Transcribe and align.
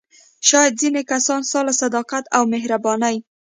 شاید 0.47 0.73
ځینې 0.81 1.01
کسان 1.11 1.41
ستا 1.49 1.59
له 1.67 1.73
صداقت 1.81 2.23
او 2.35 2.43
مهربانۍ. 2.53 3.15